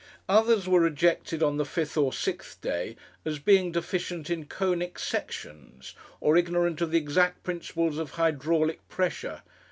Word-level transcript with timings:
Others 0.27 0.67
were 0.67 0.79
rejected 0.79 1.43
on 1.43 1.57
the 1.57 1.63
fifth 1.63 1.95
or 1.95 2.11
sixth 2.11 2.59
day 2.59 2.95
as 3.23 3.37
being 3.37 3.71
deficient 3.71 4.31
in 4.31 4.45
conic 4.45 4.97
sections, 4.97 5.93
or 6.19 6.35
ignorant 6.37 6.81
of 6.81 6.89
the 6.89 6.97
exact 6.97 7.43
principles 7.43 7.99
of 7.99 8.09
hydraulic 8.13 8.79
pressure. 8.89 9.43